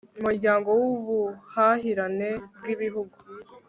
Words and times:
umuryango 0.19 0.69
w 0.79 0.83
ubuhahirane 0.93 2.29
bw 2.57 2.65
ibihugu 2.73 3.17